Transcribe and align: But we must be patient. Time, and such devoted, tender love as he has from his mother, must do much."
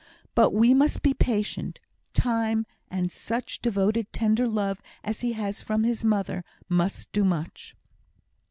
But 0.33 0.49
we 0.51 0.73
must 0.73 1.03
be 1.03 1.13
patient. 1.13 1.79
Time, 2.15 2.65
and 2.89 3.11
such 3.11 3.61
devoted, 3.61 4.11
tender 4.11 4.47
love 4.47 4.81
as 5.03 5.21
he 5.21 5.33
has 5.33 5.61
from 5.61 5.83
his 5.83 6.03
mother, 6.03 6.43
must 6.67 7.11
do 7.11 7.23
much." 7.23 7.75